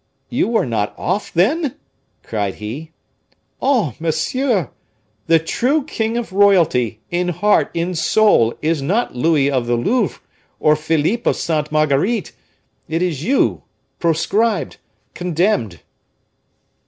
[0.29, 1.75] "You are not off, then?"
[2.23, 2.89] cried he.
[3.61, 4.71] "Oh, monsieur!
[5.27, 10.19] the true king of royalty, in heart, in soul, is not Louis of the Louvre,
[10.59, 12.31] or Philippe of Sainte Marguerite;
[12.87, 13.61] it is you,
[13.99, 14.77] proscribed,
[15.13, 15.81] condemned!"